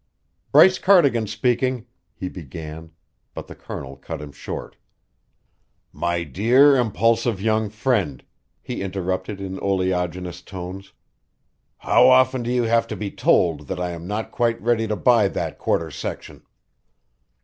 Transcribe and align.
"Bryce 0.51 0.79
Cardigan 0.79 1.27
speaking," 1.27 1.85
he 2.15 2.27
began, 2.27 2.89
but 3.35 3.45
the 3.45 3.53
Colonel 3.53 3.95
cut 3.95 4.19
him 4.19 4.31
short. 4.31 4.75
"My 5.93 6.23
dear, 6.23 6.75
impulsive 6.75 7.39
young 7.39 7.69
friend," 7.69 8.23
he 8.63 8.81
interrupted 8.81 9.39
in 9.39 9.59
oleaginous 9.59 10.41
tones, 10.41 10.93
"how 11.77 12.07
often 12.09 12.41
do 12.41 12.51
you 12.51 12.63
have 12.63 12.87
to 12.87 12.95
be 12.95 13.11
told 13.11 13.67
that 13.67 13.79
I 13.79 13.91
am 13.91 14.07
not 14.07 14.31
quite 14.31 14.59
ready 14.59 14.87
to 14.87 14.95
buy 14.95 15.27
that 15.27 15.59
quarter 15.59 15.91
section?" 15.91 16.47